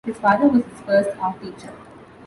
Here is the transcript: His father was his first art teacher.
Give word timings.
His 0.03 0.17
father 0.17 0.47
was 0.47 0.63
his 0.63 0.79
first 0.81 1.09
art 1.19 1.39
teacher. 1.43 1.71